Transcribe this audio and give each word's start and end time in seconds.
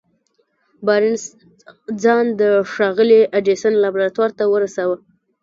بارنس 0.85 1.23
ځان 2.03 2.25
د 2.41 2.41
ښاغلي 2.73 3.21
ايډېسن 3.35 3.73
لابراتوار 3.83 4.31
ته 4.37 4.43
ورساوه. 4.47 4.97